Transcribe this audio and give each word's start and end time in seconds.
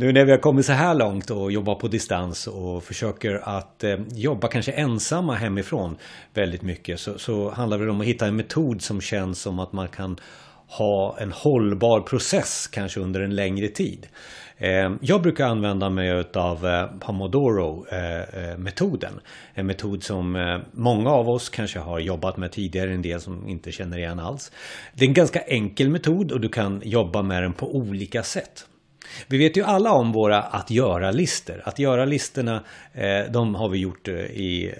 Nu 0.00 0.12
när 0.12 0.24
vi 0.24 0.30
har 0.30 0.38
kommit 0.38 0.66
så 0.66 0.72
här 0.72 0.94
långt 0.94 1.30
och 1.30 1.52
jobbar 1.52 1.74
på 1.74 1.88
distans 1.88 2.46
och 2.46 2.84
försöker 2.84 3.58
att 3.58 3.84
eh, 3.84 3.98
jobba 4.14 4.48
kanske 4.48 4.72
ensamma 4.72 5.34
hemifrån 5.34 5.96
väldigt 6.34 6.62
mycket 6.62 7.00
så, 7.00 7.18
så 7.18 7.50
handlar 7.50 7.78
det 7.78 7.90
om 7.90 8.00
att 8.00 8.06
hitta 8.06 8.26
en 8.26 8.36
metod 8.36 8.82
som 8.82 9.00
känns 9.00 9.40
som 9.40 9.58
att 9.58 9.72
man 9.72 9.88
kan 9.88 10.16
ha 10.66 11.18
en 11.18 11.32
hållbar 11.32 12.00
process 12.00 12.66
kanske 12.66 13.00
under 13.00 13.20
en 13.20 13.34
längre 13.34 13.68
tid. 13.68 14.06
Eh, 14.56 14.92
jag 15.00 15.22
brukar 15.22 15.46
använda 15.46 15.90
mig 15.90 16.24
av 16.34 16.66
eh, 16.66 16.86
Pomodoro-metoden. 17.00 19.14
Eh, 19.14 19.20
en 19.54 19.66
metod 19.66 20.02
som 20.02 20.60
många 20.72 21.10
av 21.10 21.28
oss 21.28 21.48
kanske 21.48 21.78
har 21.78 21.98
jobbat 21.98 22.36
med 22.36 22.52
tidigare, 22.52 22.92
en 22.92 23.02
del 23.02 23.20
som 23.20 23.48
inte 23.48 23.72
känner 23.72 23.98
igen 23.98 24.18
alls. 24.18 24.52
Det 24.94 25.04
är 25.04 25.08
en 25.08 25.14
ganska 25.14 25.40
enkel 25.40 25.88
metod 25.88 26.32
och 26.32 26.40
du 26.40 26.48
kan 26.48 26.82
jobba 26.84 27.22
med 27.22 27.42
den 27.42 27.52
på 27.52 27.76
olika 27.76 28.22
sätt. 28.22 28.66
Vi 29.28 29.38
vet 29.38 29.56
ju 29.56 29.62
alla 29.62 29.92
om 29.92 30.12
våra 30.12 30.42
att 30.42 30.70
göra-listor. 30.70 31.62
Att 31.64 31.78
göra-listorna, 31.78 32.64
eh, 32.92 33.32
de 33.32 33.54
har 33.54 33.68
vi 33.68 33.78
gjort 33.78 34.08
eh, 34.08 34.14
i 34.14 34.74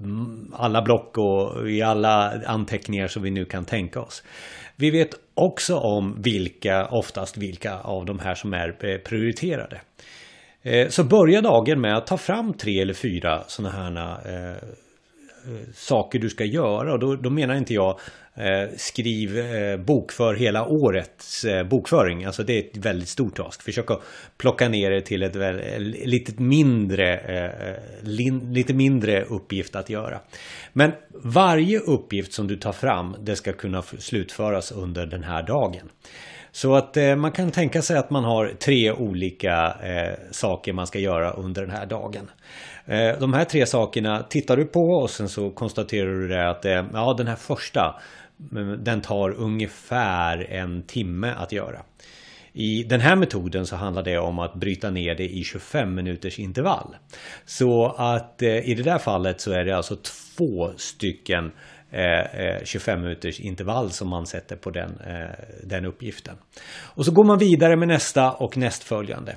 mm, 0.00 0.52
alla 0.56 0.82
block 0.82 1.18
och 1.18 1.70
i 1.70 1.82
alla 1.82 2.32
anteckningar 2.46 3.06
som 3.06 3.22
vi 3.22 3.30
nu 3.30 3.44
kan 3.44 3.64
tänka 3.64 4.00
oss. 4.00 4.22
Vi 4.76 4.90
vet 4.90 5.10
också 5.34 5.76
om 5.76 6.22
vilka, 6.22 6.86
oftast 6.86 7.36
vilka 7.36 7.78
av 7.78 8.04
de 8.06 8.18
här 8.18 8.34
som 8.34 8.54
är 8.54 8.68
eh, 8.68 8.98
prioriterade. 8.98 9.80
Så 10.88 11.04
börja 11.04 11.40
dagen 11.40 11.80
med 11.80 11.96
att 11.96 12.06
ta 12.06 12.16
fram 12.16 12.54
tre 12.54 12.80
eller 12.80 12.94
fyra 12.94 13.44
sådana 13.46 13.70
här 13.70 14.56
Eh, 15.46 15.72
saker 15.74 16.18
du 16.18 16.30
ska 16.30 16.44
göra. 16.44 16.92
Och 16.92 16.98
då, 16.98 17.16
då 17.16 17.30
menar 17.30 17.54
inte 17.54 17.74
jag 17.74 18.00
eh, 18.34 18.68
skriv 18.76 19.38
eh, 19.38 19.76
bokför 19.76 20.34
hela 20.34 20.66
årets 20.66 21.44
eh, 21.44 21.64
bokföring. 21.64 22.24
Alltså 22.24 22.42
det 22.42 22.52
är 22.52 22.60
ett 22.60 22.76
väldigt 22.76 23.08
stort 23.08 23.36
task. 23.36 23.62
Försök 23.62 23.90
att 23.90 24.02
plocka 24.38 24.68
ner 24.68 24.90
det 24.90 25.00
till 25.00 25.22
ett 25.22 25.36
väl, 25.36 25.58
eh, 25.58 25.78
lite, 26.06 26.42
mindre, 26.42 27.18
eh, 27.18 27.74
lin, 28.02 28.54
lite 28.54 28.74
mindre 28.74 29.24
uppgift 29.24 29.76
att 29.76 29.90
göra. 29.90 30.20
Men 30.72 30.92
varje 31.14 31.78
uppgift 31.78 32.32
som 32.32 32.48
du 32.48 32.56
tar 32.56 32.72
fram 32.72 33.16
det 33.20 33.36
ska 33.36 33.52
kunna 33.52 33.82
slutföras 33.82 34.72
under 34.72 35.06
den 35.06 35.22
här 35.22 35.42
dagen. 35.42 35.88
Så 36.52 36.74
att 36.74 36.96
eh, 36.96 37.16
man 37.16 37.32
kan 37.32 37.50
tänka 37.50 37.82
sig 37.82 37.98
att 37.98 38.10
man 38.10 38.24
har 38.24 38.48
tre 38.48 38.92
olika 38.92 39.76
eh, 39.82 40.18
saker 40.30 40.72
man 40.72 40.86
ska 40.86 40.98
göra 40.98 41.30
under 41.30 41.62
den 41.62 41.70
här 41.70 41.86
dagen. 41.86 42.30
Eh, 42.86 43.18
de 43.20 43.32
här 43.32 43.44
tre 43.44 43.66
sakerna 43.66 44.22
tittar 44.22 44.56
du 44.56 44.64
på 44.64 44.80
och 44.80 45.10
sen 45.10 45.28
så 45.28 45.50
konstaterar 45.50 46.08
du 46.08 46.28
det 46.28 46.50
att 46.50 46.64
eh, 46.64 46.84
ja, 46.92 47.14
den 47.18 47.26
här 47.26 47.36
första 47.36 48.00
mm, 48.52 48.84
den 48.84 49.00
tar 49.00 49.30
ungefär 49.30 50.46
en 50.50 50.82
timme 50.82 51.34
att 51.38 51.52
göra. 51.52 51.82
I 52.52 52.82
den 52.82 53.00
här 53.00 53.16
metoden 53.16 53.66
så 53.66 53.76
handlar 53.76 54.02
det 54.02 54.18
om 54.18 54.38
att 54.38 54.54
bryta 54.54 54.90
ner 54.90 55.14
det 55.14 55.28
i 55.28 55.44
25 55.44 55.94
minuters 55.94 56.38
intervall. 56.38 56.96
Så 57.44 57.86
att 57.98 58.42
eh, 58.42 58.68
i 58.68 58.74
det 58.74 58.82
där 58.82 58.98
fallet 58.98 59.40
så 59.40 59.52
är 59.52 59.64
det 59.64 59.76
alltså 59.76 59.96
två 60.36 60.72
stycken 60.76 61.52
eh, 61.90 62.20
eh, 62.20 62.64
25 62.64 63.02
minuters 63.02 63.40
intervall 63.40 63.90
som 63.90 64.08
man 64.08 64.26
sätter 64.26 64.56
på 64.56 64.70
den, 64.70 64.98
den 65.64 65.84
uppgiften. 65.84 66.36
Och 66.94 67.04
så 67.04 67.12
går 67.12 67.24
man 67.24 67.38
vidare 67.38 67.76
med 67.76 67.88
nästa 67.88 68.32
och 68.32 68.56
nästföljande. 68.56 69.36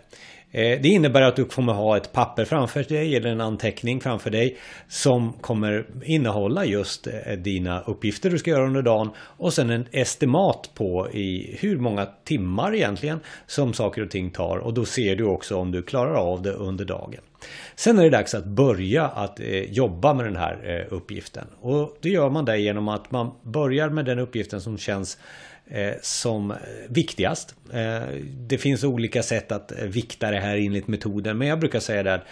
Eh, 0.56 0.82
det 0.82 0.90
innebär 0.90 1.22
att 1.22 1.36
du 1.36 1.46
kommer 1.46 1.74
ha 1.74 1.98
ett 1.98 2.12
papper 2.12 2.46
framför 2.46 2.84
dig 2.84 3.16
eller 3.16 3.30
en 3.30 3.42
anteckning 3.42 4.02
framför 4.02 4.30
dig 4.30 4.58
som 4.88 5.34
kommer 5.34 5.86
innehålla 6.04 6.66
just 6.66 7.08
eh, 7.08 7.14
dina 7.38 7.82
uppgifter 7.82 8.30
du 8.30 8.38
ska 8.38 8.52
göra 8.52 8.68
under 8.68 8.82
dagen 8.82 9.10
och 9.18 9.54
sen 9.54 9.70
en 9.70 9.86
estimat 9.92 10.72
på 10.74 11.10
i 11.12 11.58
hur 11.60 11.78
många 11.78 12.06
timmar 12.06 12.76
egentligen 12.76 13.20
som 13.48 13.74
saker 13.74 14.02
och 14.04 14.12
ting 14.12 14.30
tar 14.30 14.58
och 14.58 14.74
då 14.74 14.86
ser 14.86 15.16
du 15.16 15.24
också 15.24 15.58
om 15.58 15.72
du 15.72 15.82
klarar 15.82 16.16
av 16.16 16.42
det 16.42 16.52
under 16.52 16.86
dagen. 16.86 17.22
Sen 17.76 18.00
är 18.00 18.04
det 18.04 18.10
dags 18.10 18.36
att 18.36 18.46
börja 18.46 19.08
att 19.08 19.40
eh, 19.40 19.46
jobba 19.48 20.14
med 20.14 20.26
den 20.26 20.36
här 20.36 20.88
uppgiften 20.90 21.48
och 21.62 21.98
det 22.02 22.10
gör 22.10 22.30
man 22.30 22.46
det 22.46 22.58
genom 22.58 22.88
att 22.88 23.12
man 23.12 23.32
börjar 23.42 23.90
med 23.90 24.06
den 24.06 24.20
uppgiften 24.20 24.62
som 24.62 24.78
känns 24.78 25.18
Eh, 25.68 25.94
som 26.02 26.54
viktigast. 26.90 27.56
Eh, 27.74 28.02
det 28.48 28.58
finns 28.58 28.84
olika 28.84 29.24
sätt 29.24 29.52
att 29.52 29.72
eh, 29.72 29.86
vikta 29.86 30.32
det 30.32 30.40
här 30.40 30.58
enligt 30.58 30.88
metoden 30.88 31.38
men 31.38 31.48
jag 31.48 31.60
brukar 31.60 31.80
säga 31.80 32.04
det 32.04 32.14
att 32.14 32.26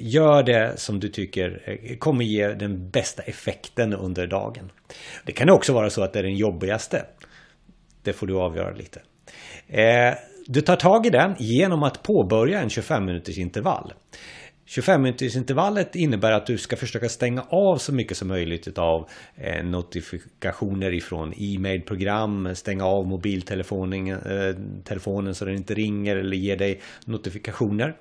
gör 0.00 0.42
det 0.42 0.72
som 0.76 1.00
du 1.00 1.08
tycker 1.08 1.96
kommer 1.98 2.24
ge 2.24 2.48
den 2.48 2.90
bästa 2.90 3.22
effekten 3.22 3.94
under 3.94 4.26
dagen. 4.26 4.70
Det 5.24 5.32
kan 5.32 5.50
också 5.50 5.72
vara 5.72 5.90
så 5.90 6.02
att 6.02 6.12
det 6.12 6.18
är 6.18 6.22
den 6.22 6.36
jobbigaste. 6.36 7.04
Det 8.02 8.12
får 8.12 8.26
du 8.26 8.34
avgöra 8.34 8.74
lite. 8.74 9.00
Du 10.46 10.60
tar 10.60 10.76
tag 10.76 11.06
i 11.06 11.10
den 11.10 11.34
genom 11.38 11.82
att 11.82 12.02
påbörja 12.02 12.60
en 12.60 12.70
25 12.70 13.04
minuters 13.04 13.38
intervall. 13.38 13.92
25-minutersintervallet 14.66 15.96
innebär 15.96 16.32
att 16.32 16.46
du 16.46 16.58
ska 16.58 16.76
försöka 16.76 17.08
stänga 17.08 17.42
av 17.42 17.76
så 17.76 17.94
mycket 17.94 18.16
som 18.16 18.28
möjligt 18.28 18.78
av 18.78 19.08
eh, 19.34 19.64
notifikationer 19.64 20.94
ifrån 20.94 21.34
e-mailprogram, 21.36 22.54
stänga 22.54 22.84
av 22.84 23.06
mobiltelefonen 23.06 24.08
eh, 24.08 24.56
telefonen 24.84 25.34
så 25.34 25.44
den 25.44 25.54
inte 25.54 25.74
ringer 25.74 26.16
eller 26.16 26.36
ger 26.36 26.56
dig 26.56 26.80
notifikationer. 27.04 27.96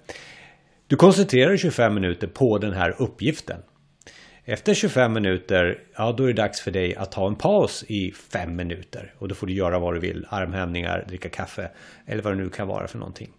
Du 0.88 0.96
koncentrerar 0.96 1.58
25 1.58 1.94
minuter 1.94 2.28
på 2.28 2.58
den 2.58 2.74
här 2.74 2.96
uppgiften. 3.02 3.58
Efter 4.48 4.74
25 4.74 5.14
minuter, 5.14 5.80
ja 5.98 6.12
då 6.18 6.24
är 6.24 6.28
det 6.28 6.34
dags 6.34 6.62
för 6.62 6.72
dig 6.72 6.96
att 6.96 7.12
ta 7.12 7.28
en 7.28 7.36
paus 7.36 7.86
i 7.88 8.12
5 8.12 8.56
minuter. 8.56 9.14
Och 9.18 9.28
då 9.28 9.36
får 9.36 9.48
du 9.48 9.54
göra 9.54 9.80
vad 9.80 9.94
du 9.94 10.00
vill, 10.00 10.26
armhävningar, 10.30 11.06
dricka 11.08 11.30
kaffe 11.30 11.72
eller 12.06 12.24
vad 12.24 12.34
det 12.34 12.44
nu 12.44 12.50
kan 12.50 12.68
vara 12.68 12.88
för 12.88 12.98
någonting. 12.98 13.32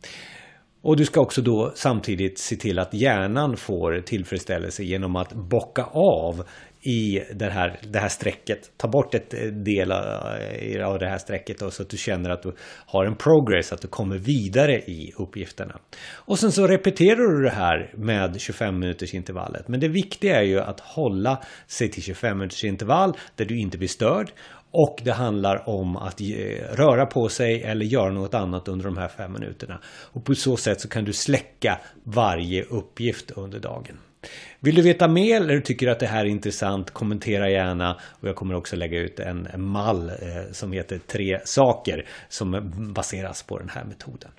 Och 0.86 0.96
du 0.96 1.04
ska 1.04 1.20
också 1.20 1.42
då 1.42 1.72
samtidigt 1.74 2.38
se 2.38 2.56
till 2.56 2.78
att 2.78 2.94
hjärnan 2.94 3.56
får 3.56 4.00
tillfredsställelse 4.00 4.84
genom 4.84 5.16
att 5.16 5.32
bocka 5.32 5.84
av 5.92 6.44
i 6.86 7.22
det 7.34 7.50
här, 7.50 7.80
det 7.82 7.98
här 7.98 8.08
strecket. 8.08 8.70
Ta 8.76 8.88
bort 8.88 9.14
ett 9.14 9.34
eh, 9.34 9.40
del 9.40 9.90
eh, 9.90 10.88
av 10.88 10.98
det 10.98 11.08
här 11.08 11.18
strecket 11.18 11.58
då, 11.58 11.70
så 11.70 11.82
att 11.82 11.90
du 11.90 11.96
känner 11.96 12.30
att 12.30 12.42
du 12.42 12.52
har 12.86 13.04
en 13.04 13.16
progress, 13.16 13.72
att 13.72 13.82
du 13.82 13.88
kommer 13.88 14.18
vidare 14.18 14.80
i 14.80 15.12
uppgifterna. 15.16 15.78
Och 16.14 16.38
sen 16.38 16.52
så 16.52 16.66
repeterar 16.66 17.36
du 17.36 17.42
det 17.42 17.54
här 17.54 17.92
med 17.96 18.40
25 18.40 18.78
minuters 18.78 19.14
intervallet. 19.14 19.68
Men 19.68 19.80
det 19.80 19.88
viktiga 19.88 20.36
är 20.36 20.44
ju 20.44 20.60
att 20.60 20.80
hålla 20.80 21.42
sig 21.66 21.90
till 21.90 22.02
25 22.02 22.38
minuters 22.38 22.64
intervall 22.64 23.16
där 23.34 23.44
du 23.44 23.60
inte 23.60 23.78
blir 23.78 23.88
störd 23.88 24.30
och 24.70 25.00
det 25.04 25.12
handlar 25.12 25.68
om 25.68 25.96
att 25.96 26.20
eh, 26.20 26.26
röra 26.72 27.06
på 27.06 27.28
sig 27.28 27.62
eller 27.62 27.86
göra 27.86 28.12
något 28.12 28.34
annat 28.34 28.68
under 28.68 28.84
de 28.84 28.96
här 28.96 29.08
fem 29.08 29.32
minuterna. 29.32 29.80
Och 29.86 30.24
på 30.24 30.34
så 30.34 30.56
sätt 30.56 30.80
så 30.80 30.88
kan 30.88 31.04
du 31.04 31.12
släcka 31.12 31.80
varje 32.04 32.62
uppgift 32.62 33.30
under 33.30 33.60
dagen. 33.60 33.98
Vill 34.60 34.74
du 34.74 34.82
veta 34.82 35.08
mer 35.08 35.40
eller 35.40 35.60
tycker 35.60 35.88
att 35.88 36.00
det 36.00 36.06
här 36.06 36.24
är 36.24 36.28
intressant, 36.28 36.90
kommentera 36.90 37.50
gärna. 37.50 38.00
Och 38.20 38.28
jag 38.28 38.36
kommer 38.36 38.54
också 38.54 38.76
lägga 38.76 38.98
ut 38.98 39.20
en 39.20 39.48
mall 39.56 40.08
eh, 40.08 40.52
som 40.52 40.72
heter 40.72 40.98
tre 40.98 41.40
saker 41.44 42.06
som 42.28 42.72
baseras 42.94 43.42
på 43.42 43.58
den 43.58 43.68
här 43.68 43.84
metoden. 43.84 44.30